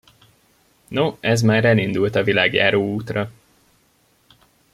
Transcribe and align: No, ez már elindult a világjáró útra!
No, 0.89 1.17
ez 1.19 1.41
már 1.41 1.65
elindult 1.65 2.15
a 2.15 2.23
világjáró 2.23 2.93
útra! 2.93 3.31